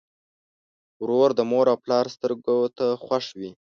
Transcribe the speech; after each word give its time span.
ورور 1.01 1.29
د 1.35 1.39
مور 1.51 1.65
او 1.71 1.77
پلار 1.83 2.05
سترګو 2.15 2.57
ته 2.77 2.85
خوښ 3.03 3.25
وي. 3.39 3.51